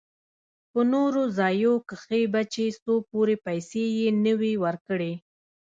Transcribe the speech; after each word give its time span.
په 0.71 0.79
نورو 0.93 1.21
ځايو 1.37 1.73
کښې 1.89 2.21
به 2.33 2.41
چې 2.53 2.63
څو 2.83 2.93
پورې 3.11 3.35
پيسې 3.45 3.83
يې 3.97 4.09
نه 4.23 4.33
وې 4.39 4.53
ورکړې. 4.63 5.13